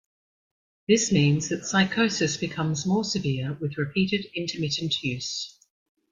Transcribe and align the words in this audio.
This 0.87 1.11
means 1.11 1.49
that 1.49 1.63
psychosis 1.63 2.35
becomes 2.35 2.87
more 2.87 3.03
severe 3.03 3.55
with 3.61 3.77
repeated 3.77 4.25
intermittent 4.33 5.03
use. 5.03 5.55